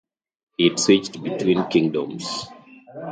[0.57, 2.47] It switched between kingdoms.